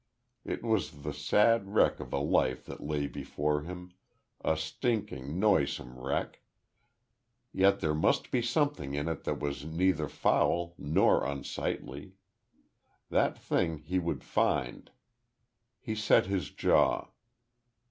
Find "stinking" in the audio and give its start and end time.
4.57-5.39